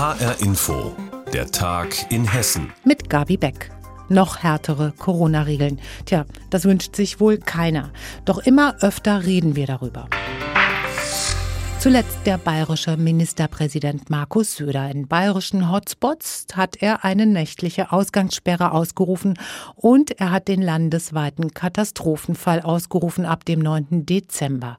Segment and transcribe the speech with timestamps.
[0.00, 0.96] HR Info,
[1.30, 2.72] der Tag in Hessen.
[2.84, 3.70] Mit Gabi Beck.
[4.08, 5.78] Noch härtere Corona-Regeln.
[6.06, 7.90] Tja, das wünscht sich wohl keiner.
[8.24, 10.08] Doch immer öfter reden wir darüber.
[11.80, 14.90] Zuletzt der bayerische Ministerpräsident Markus Söder.
[14.90, 19.38] In bayerischen Hotspots hat er eine nächtliche Ausgangssperre ausgerufen
[19.76, 24.04] und er hat den landesweiten Katastrophenfall ausgerufen ab dem 9.
[24.04, 24.76] Dezember.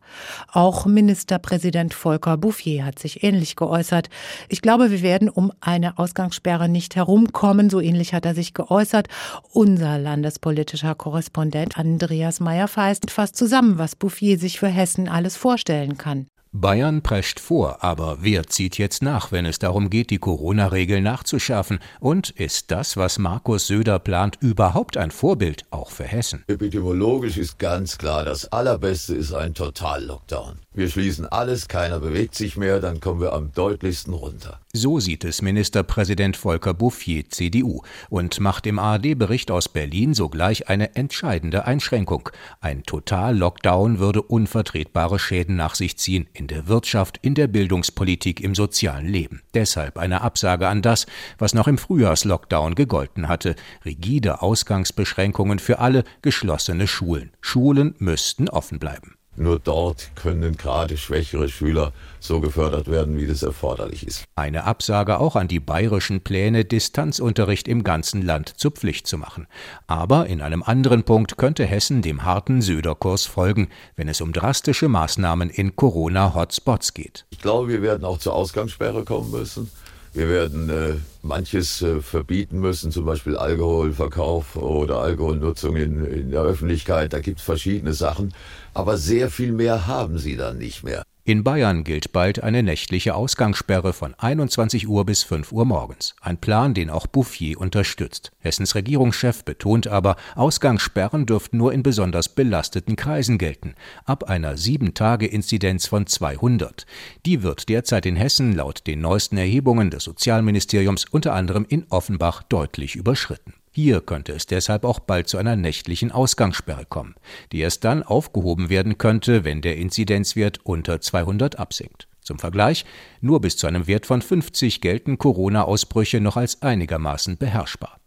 [0.52, 4.10] Auch Ministerpräsident Volker Bouffier hat sich ähnlich geäußert.
[4.48, 7.72] Ich glaube, wir werden um eine Ausgangssperre nicht herumkommen.
[7.72, 9.08] So ähnlich hat er sich geäußert.
[9.52, 16.28] Unser landespolitischer Korrespondent Andreas Meyer-Feist fasst zusammen, was Bouffier sich für Hessen alles vorstellen kann.
[16.54, 21.80] Bayern prescht vor, aber wer zieht jetzt nach, wenn es darum geht, die Corona-Regeln nachzuschärfen?
[22.02, 26.44] Und ist das, was Markus Söder plant, überhaupt ein Vorbild, auch für Hessen?
[26.48, 30.60] Epidemiologisch ist ganz klar, das Allerbeste ist ein Total-Lockdown.
[30.74, 34.60] Wir schließen alles, keiner bewegt sich mehr, dann kommen wir am deutlichsten runter.
[34.74, 40.96] So sieht es Ministerpräsident Volker Bouffier, CDU, und macht im ARD-Bericht aus Berlin sogleich eine
[40.96, 42.30] entscheidende Einschränkung.
[42.62, 48.56] Ein Total-Lockdown würde unvertretbare Schäden nach sich ziehen, in der Wirtschaft, in der Bildungspolitik, im
[48.56, 49.42] sozialen Leben.
[49.54, 51.06] Deshalb eine Absage an das,
[51.38, 53.58] was noch im Frühjahrslockdown gegolten hatte.
[53.84, 57.32] Rigide Ausgangsbeschränkungen für alle, geschlossene Schulen.
[57.42, 59.16] Schulen müssten offen bleiben.
[59.38, 64.26] Nur dort können gerade schwächere Schüler so gefördert werden, wie das erforderlich ist.
[64.36, 69.48] Eine Absage auch an die bayerischen Pläne, Distanzunterricht im ganzen Land zur Pflicht zu machen.
[69.88, 74.90] Aber in einem anderen Punkt könnte Hessen dem harten Söderkurs folgen, wenn es um drastische
[74.90, 77.26] Maßnahmen in Corona-Hotspots geht.
[77.30, 79.72] Ich glaube, wir werden auch zur Ausgangssperre kommen müssen.
[80.14, 86.42] Wir werden äh, manches äh, verbieten müssen, zum Beispiel Alkoholverkauf oder Alkoholnutzung in, in der
[86.42, 87.14] Öffentlichkeit.
[87.14, 88.34] Da gibt es verschiedene Sachen.
[88.74, 91.04] Aber sehr viel mehr haben sie dann nicht mehr.
[91.24, 96.16] In Bayern gilt bald eine nächtliche Ausgangssperre von 21 Uhr bis 5 Uhr morgens.
[96.20, 98.32] Ein Plan, den auch Bouffier unterstützt.
[98.40, 103.76] Hessens Regierungschef betont aber, Ausgangssperren dürften nur in besonders belasteten Kreisen gelten.
[104.04, 106.88] Ab einer 7-Tage-Inzidenz von 200.
[107.28, 112.42] Die wird derzeit in Hessen laut den neuesten Erhebungen des Sozialministeriums unter anderem in Offenbach
[112.42, 113.54] deutlich überschritten.
[113.74, 117.16] Hier könnte es deshalb auch bald zu einer nächtlichen Ausgangssperre kommen,
[117.54, 122.10] die erst dann aufgehoben werden könnte, wenn der Inzidenzwert unter 200 absinkt.
[122.22, 122.84] Zum Vergleich,
[123.22, 128.01] nur bis zu einem Wert von 50 gelten Corona-Ausbrüche noch als einigermaßen beherrschbar.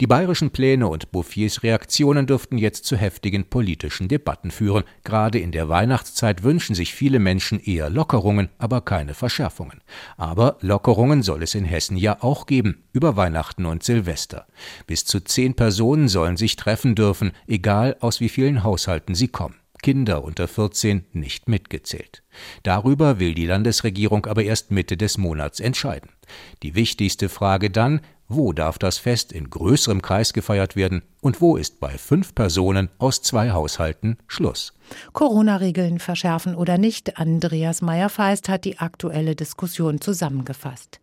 [0.00, 4.84] Die bayerischen Pläne und Bouffiers Reaktionen dürften jetzt zu heftigen politischen Debatten führen.
[5.04, 9.80] Gerade in der Weihnachtszeit wünschen sich viele Menschen eher Lockerungen, aber keine Verschärfungen.
[10.16, 14.46] Aber Lockerungen soll es in Hessen ja auch geben, über Weihnachten und Silvester.
[14.86, 19.56] Bis zu zehn Personen sollen sich treffen dürfen, egal aus wie vielen Haushalten sie kommen.
[19.86, 22.24] Kinder unter 14 nicht mitgezählt.
[22.64, 26.10] Darüber will die Landesregierung aber erst Mitte des Monats entscheiden.
[26.64, 31.56] Die wichtigste Frage dann, wo darf das Fest in größerem Kreis gefeiert werden und wo
[31.56, 34.72] ist bei fünf Personen aus zwei Haushalten Schluss?
[35.12, 40.98] Corona-Regeln verschärfen oder nicht, Andreas Meyer-Feist hat die aktuelle Diskussion zusammengefasst.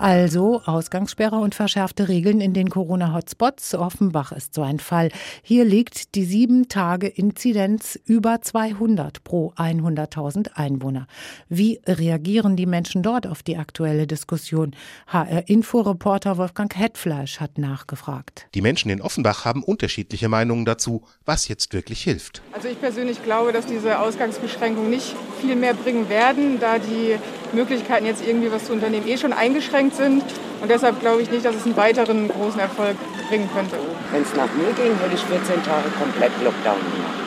[0.00, 3.74] Also Ausgangssperre und verschärfte Regeln in den Corona-Hotspots.
[3.74, 5.10] Offenbach ist so ein Fall.
[5.42, 11.06] Hier liegt die sieben Tage Inzidenz über 200 pro 100.000 Einwohner.
[11.50, 14.74] Wie reagieren die Menschen dort auf die aktuelle Diskussion?
[15.08, 18.46] HR-Info-Reporter Wolfgang Hetfleisch hat nachgefragt.
[18.54, 22.40] Die Menschen in Offenbach haben unterschiedliche Meinungen dazu, was jetzt wirklich hilft.
[22.54, 27.16] Also ich persönlich glaube, dass diese Ausgangsbeschränkungen nicht viel mehr bringen werden, da die
[27.52, 30.22] Möglichkeiten jetzt irgendwie was zu unternehmen eh schon eingeschränkt eingeschränkt sind.
[30.60, 32.96] Und deshalb glaube ich nicht, dass es einen weiteren großen Erfolg
[33.28, 33.76] bringen könnte.
[34.12, 37.20] Wenn es nach mir ging, würde ich 14 Tage komplett Lockdown machen.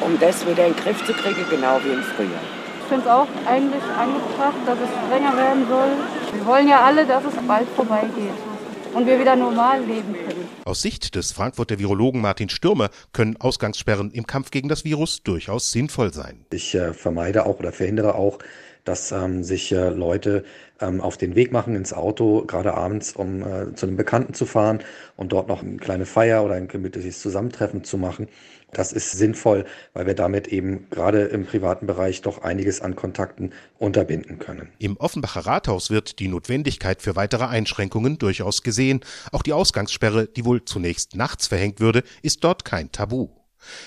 [0.00, 2.42] Um das wieder in den Griff zu kriegen, genau wie im Frühjahr.
[2.82, 5.92] Ich finde es auch eigentlich angebracht, dass es strenger werden soll.
[6.34, 8.51] Wir wollen ja alle, dass es bald vorbeigeht
[8.94, 10.48] und wir wieder normal leben können.
[10.64, 15.72] Aus Sicht des Frankfurter Virologen Martin Stürmer können Ausgangssperren im Kampf gegen das Virus durchaus
[15.72, 16.44] sinnvoll sein.
[16.52, 18.38] Ich äh, vermeide auch oder verhindere auch,
[18.84, 20.44] dass ähm, sich äh, Leute
[20.80, 24.46] ähm, auf den Weg machen ins Auto, gerade abends, um äh, zu einem Bekannten zu
[24.46, 24.80] fahren
[25.16, 28.28] und dort noch eine kleine Feier oder ein gemütliches Zusammentreffen zu machen.
[28.72, 33.52] Das ist sinnvoll, weil wir damit eben gerade im privaten Bereich doch einiges an Kontakten
[33.78, 34.70] unterbinden können.
[34.78, 39.00] Im Offenbacher Rathaus wird die Notwendigkeit für weitere Einschränkungen durchaus gesehen.
[39.30, 43.28] Auch die Ausgangssperre, die wohl zunächst nachts verhängt würde, ist dort kein Tabu.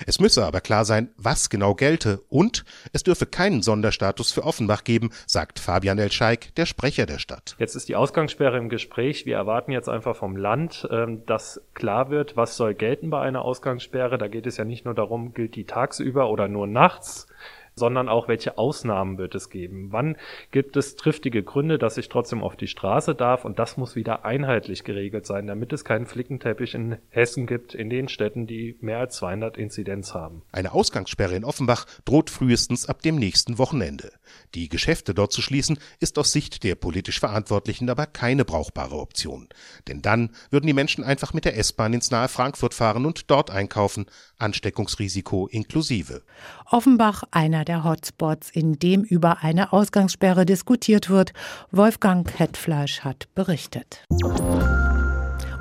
[0.06, 4.84] Es müsse aber klar sein, was genau gelte und es dürfe keinen Sonderstatus für Offenbach
[4.84, 7.56] geben, sagt Fabian Elscheik, der Sprecher der Stadt.
[7.60, 9.26] Jetzt ist die Ausgangssperre im Gespräch.
[9.26, 13.44] Wir erwarten jetzt einfach vom Land, ähm, dass klar wird, was soll gelten bei einer
[13.44, 14.18] Ausgangssperre.
[14.18, 17.28] Da geht es ja nicht nur darum, gilt die tagsüber oder nur nachts
[17.76, 19.92] sondern auch, welche Ausnahmen wird es geben?
[19.92, 20.16] Wann
[20.52, 23.44] gibt es triftige Gründe, dass ich trotzdem auf die Straße darf?
[23.44, 27.90] Und das muss wieder einheitlich geregelt sein, damit es keinen Flickenteppich in Hessen gibt, in
[27.90, 30.44] den Städten, die mehr als 200 Inzidenz haben.
[30.52, 34.12] Eine Ausgangssperre in Offenbach droht frühestens ab dem nächsten Wochenende.
[34.54, 39.50] Die Geschäfte dort zu schließen, ist aus Sicht der politisch Verantwortlichen aber keine brauchbare Option.
[39.88, 43.52] Denn dann würden die Menschen einfach mit der S-Bahn ins nahe Frankfurt fahren und dort
[43.52, 44.06] einkaufen,
[44.38, 46.22] Ansteckungsrisiko inklusive.
[46.70, 51.34] Offenbach einer der Hotspots, in dem über eine Ausgangssperre diskutiert wird.
[51.72, 54.04] Wolfgang Kettfleisch hat berichtet.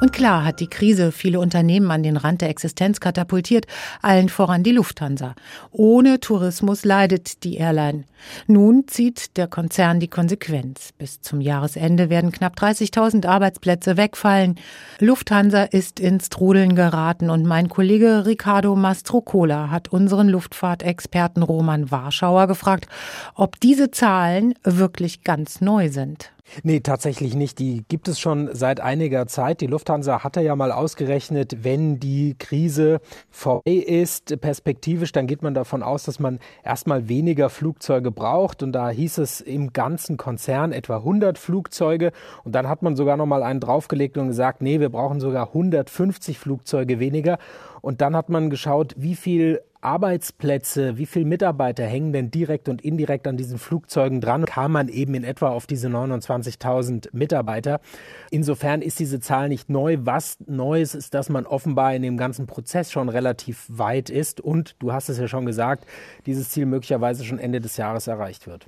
[0.00, 3.67] Und klar hat die Krise viele Unternehmen an den Rand der Existenz katapultiert,
[4.02, 5.35] allen voran die Lufthansa.
[5.70, 8.05] Ohne Tourismus leidet die Airline.
[8.46, 10.91] Nun zieht der Konzern die Konsequenz.
[10.99, 14.56] Bis zum Jahresende werden knapp 30.000 Arbeitsplätze wegfallen.
[14.99, 22.47] Lufthansa ist ins Trudeln geraten und mein Kollege Ricardo Mastrocola hat unseren Luftfahrtexperten Roman Warschauer
[22.47, 22.88] gefragt,
[23.35, 26.33] ob diese Zahlen wirklich ganz neu sind.
[26.62, 27.58] Nee, tatsächlich nicht.
[27.58, 29.61] Die gibt es schon seit einiger Zeit.
[29.61, 33.00] Die Lufthansa hatte ja mal ausgerechnet, wenn die Krise
[33.31, 38.62] vorbei ist, perspektivisch, dann geht man davon aus, dass man erstmal weniger Flugzeuge braucht.
[38.62, 42.12] Und da hieß es im ganzen Konzern etwa 100 Flugzeuge.
[42.44, 45.49] Und dann hat man sogar noch mal einen draufgelegt und gesagt, nee, wir brauchen sogar
[45.49, 47.38] 150 Flugzeuge weniger.
[47.84, 52.82] Und dann hat man geschaut, wie viel Arbeitsplätze, wie viele Mitarbeiter hängen denn direkt und
[52.82, 57.82] indirekt an diesen Flugzeugen dran, kam man eben in etwa auf diese 29.000 Mitarbeiter.
[58.31, 59.98] Insofern ist diese Zahl nicht neu.
[60.00, 64.76] Was Neues ist, dass man offenbar in dem ganzen Prozess schon relativ weit ist und,
[64.78, 65.84] du hast es ja schon gesagt,
[66.25, 68.66] dieses Ziel möglicherweise schon Ende des Jahres erreicht wird.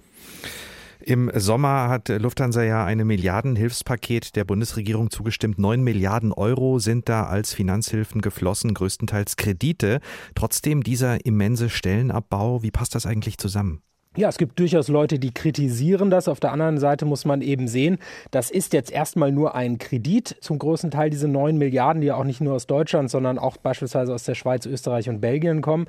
[1.01, 5.59] Im Sommer hat Lufthansa ja einem Milliardenhilfspaket der Bundesregierung zugestimmt.
[5.59, 10.01] Neun Milliarden Euro sind da als Finanzhilfen geflossen, größtenteils Kredite.
[10.35, 13.83] Trotzdem dieser immense Stellenabbau, wie passt das eigentlich zusammen?
[14.19, 16.27] Ja, es gibt durchaus Leute, die kritisieren das.
[16.27, 17.99] Auf der anderen Seite muss man eben sehen,
[18.31, 22.17] das ist jetzt erstmal nur ein Kredit, zum großen Teil diese neun Milliarden, die ja
[22.17, 25.85] auch nicht nur aus Deutschland, sondern auch beispielsweise aus der Schweiz, Österreich und Belgien kommen.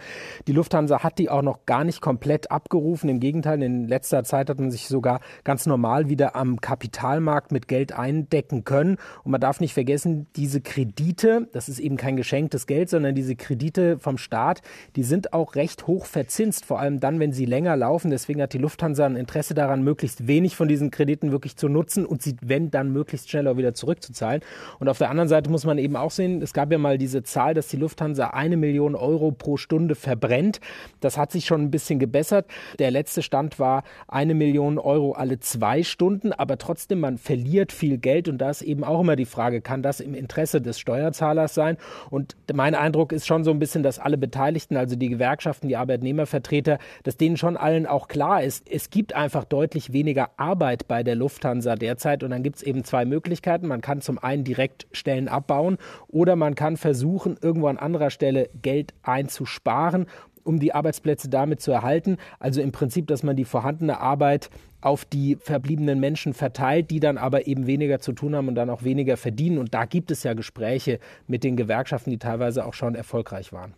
[0.46, 3.10] Die Lufthansa hat die auch noch gar nicht komplett abgerufen.
[3.10, 7.70] Im Gegenteil, in letzter Zeit hat man sich sogar ganz normal wieder am Kapitalmarkt mit
[7.70, 8.98] Geld eindecken können.
[9.24, 13.38] Und man darf nicht vergessen, diese Kredite, das ist eben kein geschenktes Geld, sondern diese
[13.38, 14.64] Kredite vom Staat,
[14.98, 18.54] die sind auch recht hoch verzinst, vor allem dann, wenn sie länger laufen Deswegen hat
[18.54, 22.36] die Lufthansa ein Interesse daran, möglichst wenig von diesen Krediten wirklich zu nutzen und sie,
[22.42, 24.42] wenn, dann möglichst schnell auch wieder zurückzuzahlen.
[24.80, 27.22] Und auf der anderen Seite muss man eben auch sehen, es gab ja mal diese
[27.22, 30.62] Zahl, dass die Lufthansa eine Million Euro pro Stunde verbrennt.
[31.00, 32.48] Das hat sich schon ein bisschen gebessert.
[32.80, 38.00] Der letzte Stand war eine Million Euro alle zwei Stunden, aber trotzdem, man verliert viel
[38.00, 41.54] Geld und da ist eben auch immer die Frage, kann das im Interesse des Steuerzahlers
[41.54, 41.78] sein?
[42.10, 45.78] Und mein Eindruck ist schon so ein bisschen, dass alle Beteiligten, also die Gewerkschaften, die
[45.78, 51.04] Arbeitnehmervertreter, dass denen schon allen auch klar ist, es gibt einfach deutlich weniger Arbeit bei
[51.04, 53.68] der Lufthansa derzeit und dann gibt es eben zwei Möglichkeiten.
[53.68, 55.78] Man kann zum einen direkt Stellen abbauen
[56.08, 60.08] oder man kann versuchen, irgendwo an anderer Stelle Geld einzusparen
[60.48, 62.18] um die Arbeitsplätze damit zu erhalten.
[62.40, 64.50] Also im Prinzip, dass man die vorhandene Arbeit
[64.82, 68.70] auf die verbliebenen Menschen verteilt, die dann aber eben weniger zu tun haben und dann
[68.70, 69.58] auch weniger verdienen.
[69.58, 73.74] Und da gibt es ja Gespräche mit den Gewerkschaften, die teilweise auch schon erfolgreich waren.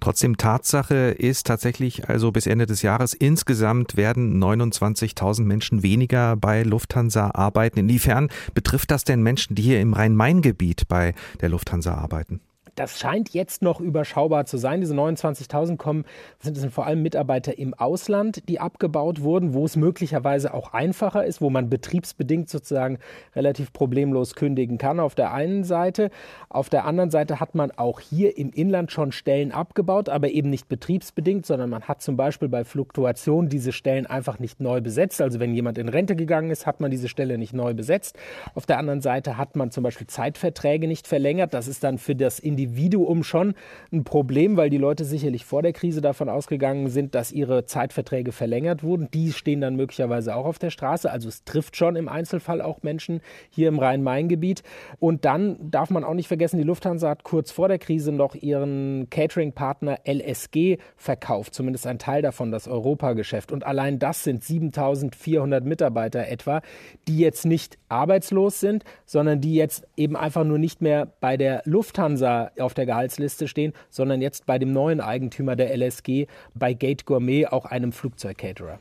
[0.00, 6.62] Trotzdem Tatsache ist tatsächlich, also bis Ende des Jahres insgesamt werden 29.000 Menschen weniger bei
[6.62, 7.78] Lufthansa arbeiten.
[7.78, 12.40] Inwiefern betrifft das denn Menschen, die hier im Rhein-Main-Gebiet bei der Lufthansa arbeiten?
[12.74, 14.80] Das scheint jetzt noch überschaubar zu sein.
[14.80, 16.06] Diese 29.000 kommen,
[16.38, 21.26] sind, sind vor allem Mitarbeiter im Ausland, die abgebaut wurden, wo es möglicherweise auch einfacher
[21.26, 22.98] ist, wo man betriebsbedingt sozusagen
[23.36, 26.10] relativ problemlos kündigen kann auf der einen Seite.
[26.48, 30.48] Auf der anderen Seite hat man auch hier im Inland schon Stellen abgebaut, aber eben
[30.48, 35.20] nicht betriebsbedingt, sondern man hat zum Beispiel bei Fluktuation diese Stellen einfach nicht neu besetzt.
[35.20, 38.16] Also wenn jemand in Rente gegangen ist, hat man diese Stelle nicht neu besetzt.
[38.54, 41.52] Auf der anderen Seite hat man zum Beispiel Zeitverträge nicht verlängert.
[41.52, 43.54] Das ist dann für das Individuum Individuum schon
[43.92, 48.32] ein Problem, weil die Leute sicherlich vor der Krise davon ausgegangen sind, dass ihre Zeitverträge
[48.32, 49.08] verlängert wurden.
[49.12, 51.10] Die stehen dann möglicherweise auch auf der Straße.
[51.10, 54.62] Also es trifft schon im Einzelfall auch Menschen hier im Rhein-Main-Gebiet.
[55.00, 58.34] Und dann darf man auch nicht vergessen, die Lufthansa hat kurz vor der Krise noch
[58.34, 63.52] ihren Catering-Partner LSG verkauft, zumindest ein Teil davon, das Europageschäft.
[63.52, 66.62] Und allein das sind 7400 Mitarbeiter etwa,
[67.08, 71.62] die jetzt nicht arbeitslos sind, sondern die jetzt eben einfach nur nicht mehr bei der
[71.64, 77.06] Lufthansa auf der Gehaltsliste stehen, sondern jetzt bei dem neuen Eigentümer der LSG, bei Gate
[77.06, 78.78] Gourmet, auch einem Flugzeugcaterer.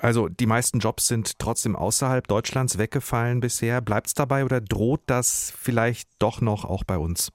[0.00, 3.80] Also die meisten Jobs sind trotzdem außerhalb Deutschlands weggefallen bisher.
[3.80, 7.30] Bleibt es dabei oder droht das vielleicht doch noch auch bei uns?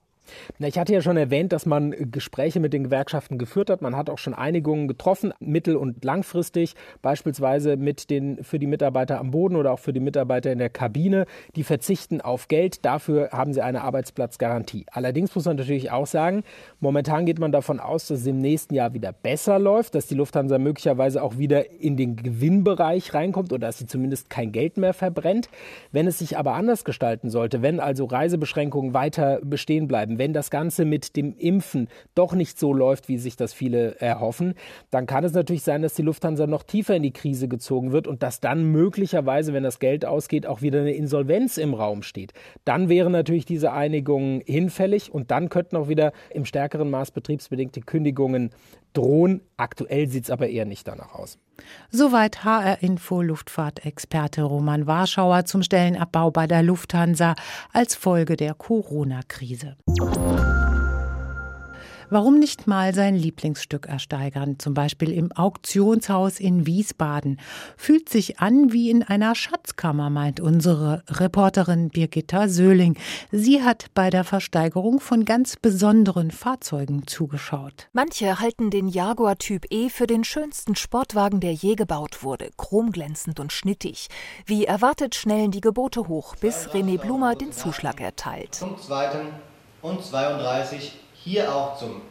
[0.60, 3.82] Na, ich hatte ja schon erwähnt, dass man Gespräche mit den Gewerkschaften geführt hat.
[3.82, 9.20] Man hat auch schon Einigungen getroffen, mittel- und langfristig, beispielsweise mit den, für die Mitarbeiter
[9.20, 11.26] am Boden oder auch für die Mitarbeiter in der Kabine.
[11.56, 14.86] Die verzichten auf Geld, dafür haben sie eine Arbeitsplatzgarantie.
[14.92, 16.44] Allerdings muss man natürlich auch sagen,
[16.80, 20.16] momentan geht man davon aus, dass es im nächsten Jahr wieder besser läuft, dass die
[20.16, 24.94] Lufthansa möglicherweise auch wieder in den Gewinnbereich reinkommt oder dass sie zumindest kein Geld mehr
[24.94, 25.50] verbrennt.
[25.92, 30.50] Wenn es sich aber anders gestalten sollte, wenn also Reisebeschränkungen weiter bestehen bleiben, wenn das
[30.50, 34.56] Ganze mit dem Impfen doch nicht so läuft, wie sich das viele erhoffen,
[34.92, 38.08] dann kann es natürlich sein, dass die Lufthansa noch tiefer in die Krise gezogen wird
[38.08, 42.34] und dass dann möglicherweise, wenn das Geld ausgeht, auch wieder eine Insolvenz im Raum steht.
[42.64, 47.82] Dann wären natürlich diese Einigungen hinfällig und dann könnten auch wieder im stärkeren Maß betriebsbedingte
[47.82, 48.52] Kündigungen
[48.94, 49.42] drohen.
[49.58, 51.38] Aktuell sieht es aber eher nicht danach aus.
[51.92, 57.36] Soweit HR Info Luftfahrtexperte Roman Warschauer zum Stellenabbau bei der Lufthansa
[57.72, 59.76] als Folge der Corona-Krise.
[62.10, 67.40] Warum nicht mal sein Lieblingsstück ersteigern, zum Beispiel im Auktionshaus in Wiesbaden?
[67.78, 72.98] Fühlt sich an wie in einer Schatzkammer, meint unsere Reporterin Birgitta Söhling.
[73.32, 77.88] Sie hat bei der Versteigerung von ganz besonderen Fahrzeugen zugeschaut.
[77.94, 83.40] Manche halten den Jaguar Typ E für den schönsten Sportwagen, der je gebaut wurde, chromglänzend
[83.40, 84.10] und schnittig.
[84.46, 88.56] Wie erwartet schnellen die Gebote hoch, bis René Blumer den Zuschlag erteilt.
[88.56, 89.28] Zum zweiten
[89.82, 92.02] und 32 hier auch zum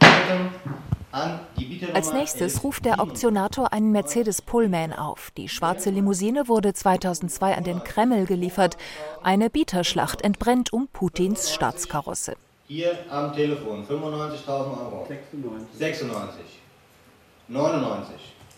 [1.11, 5.31] an die Als nächstes ruft der Auktionator einen Mercedes Pullman auf.
[5.37, 8.75] Die schwarze Limousine wurde 2002 an den Kreml geliefert.
[9.23, 12.35] Eine Bieterschlacht entbrennt um Putins Staatskarosse.
[12.67, 15.05] Hier am Telefon 95.000 Euro.
[15.07, 15.77] 96.
[15.77, 16.43] 96.
[17.47, 18.15] 99.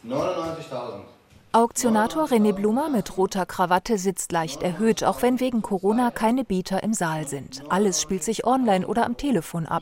[0.08, 1.17] 99.000.
[1.54, 6.84] Auktionator René Blumer mit roter Krawatte sitzt leicht erhöht, auch wenn wegen Corona keine Bieter
[6.84, 7.64] im Saal sind.
[7.70, 9.82] Alles spielt sich online oder am Telefon ab.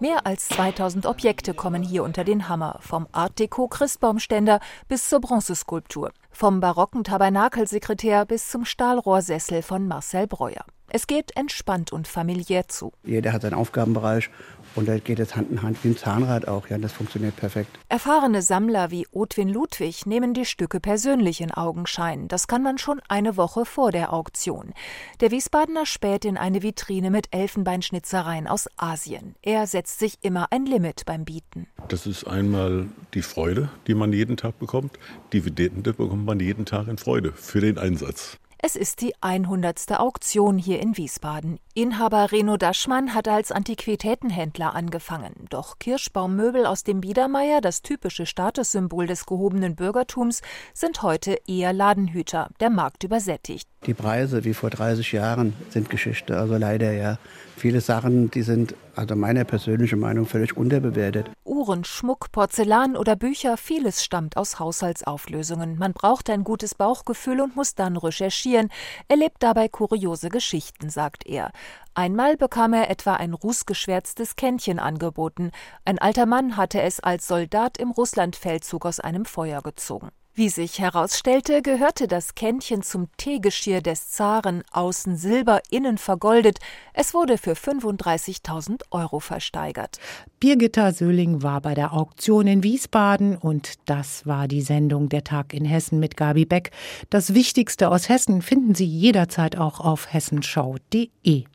[0.00, 5.20] Mehr als 2000 Objekte kommen hier unter den Hammer, vom Art Deco Christbaumständer bis zur
[5.20, 10.64] Bronzeskulptur, vom barocken Tabernakelsekretär bis zum Stahlrohrsessel von Marcel Breuer.
[10.90, 12.92] Es geht entspannt und familiär zu.
[13.04, 14.30] Jeder hat seinen Aufgabenbereich
[14.78, 16.68] und da geht es Hand in Hand wie ein Zahnrad auch.
[16.68, 17.76] Ja, das funktioniert perfekt.
[17.88, 22.28] Erfahrene Sammler wie Otwin Ludwig nehmen die Stücke persönlich in Augenschein.
[22.28, 24.72] Das kann man schon eine Woche vor der Auktion.
[25.20, 29.34] Der Wiesbadener späht in eine Vitrine mit Elfenbeinschnitzereien aus Asien.
[29.42, 31.66] Er setzt sich immer ein Limit beim Bieten.
[31.88, 34.96] Das ist einmal die Freude, die man jeden Tag bekommt.
[35.32, 38.38] Dividende bekommt man jeden Tag in Freude für den Einsatz.
[38.60, 40.00] Es ist die 100.
[40.00, 41.60] Auktion hier in Wiesbaden.
[41.74, 45.32] Inhaber Reno Daschmann hat als Antiquitätenhändler angefangen.
[45.48, 50.42] Doch Kirschbaummöbel aus dem Biedermeier, das typische Statussymbol des gehobenen Bürgertums,
[50.74, 52.48] sind heute eher Ladenhüter.
[52.58, 53.68] Der Markt übersättigt.
[53.86, 56.36] Die Preise wie vor 30 Jahren sind Geschichte.
[56.36, 57.18] Also leider ja.
[57.56, 61.30] Viele Sachen, die sind, also meiner persönlichen Meinung, völlig unterbewertet.
[61.58, 65.76] Uhren, Schmuck, Porzellan oder Bücher, vieles stammt aus Haushaltsauflösungen.
[65.76, 68.70] Man braucht ein gutes Bauchgefühl und muss dann recherchieren,
[69.08, 71.50] erlebt dabei kuriose Geschichten, sagt er.
[71.94, 75.50] Einmal bekam er etwa ein rußgeschwärztes Kännchen angeboten.
[75.84, 80.10] Ein alter Mann hatte es als Soldat im Russlandfeldzug aus einem Feuer gezogen.
[80.38, 86.60] Wie sich herausstellte, gehörte das Kännchen zum Teegeschirr des Zaren, außen silber, innen vergoldet.
[86.94, 89.98] Es wurde für 35.000 Euro versteigert.
[90.38, 95.52] Birgitta Söhling war bei der Auktion in Wiesbaden und das war die Sendung Der Tag
[95.52, 96.70] in Hessen mit Gabi Beck.
[97.10, 101.46] Das Wichtigste aus Hessen finden Sie jederzeit auch auf hessenschau.de.